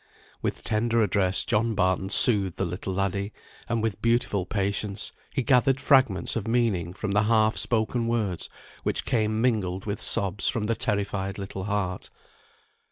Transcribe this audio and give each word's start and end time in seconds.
With 0.41 0.63
tender 0.63 1.03
address, 1.03 1.45
John 1.45 1.75
Barton 1.75 2.09
soothed 2.09 2.57
the 2.57 2.65
little 2.65 2.91
laddie, 2.91 3.33
and 3.69 3.83
with 3.83 4.01
beautiful 4.01 4.47
patience 4.47 5.11
he 5.31 5.43
gathered 5.43 5.79
fragments 5.79 6.35
of 6.35 6.47
meaning 6.47 6.91
from 6.91 7.11
the 7.11 7.25
half 7.29 7.55
spoken 7.55 8.07
words 8.07 8.49
which 8.81 9.05
came 9.05 9.39
mingled 9.41 9.85
with 9.85 10.01
sobs 10.01 10.47
from 10.49 10.63
the 10.63 10.73
terrified 10.73 11.37
little 11.37 11.65
heart. 11.65 12.09